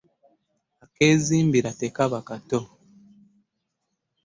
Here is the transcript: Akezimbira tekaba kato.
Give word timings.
Akezimbira 0.83 1.69
tekaba 1.81 2.19
kato. 2.27 2.59